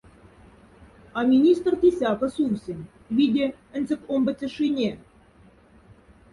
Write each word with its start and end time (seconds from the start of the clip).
А 1.13 1.23
министрти 1.31 1.89
сяка 1.97 2.29
сувсень, 2.35 2.85
виде, 3.17 3.45
аньцек 3.75 4.01
омбоце 4.13 4.47
шиня.,. 4.55 4.93